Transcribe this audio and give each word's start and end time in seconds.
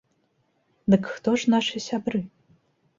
Дык 0.95 1.03
хто 1.17 1.37
ж 1.43 1.55
нашы 1.57 1.77
сябры? 1.93 2.27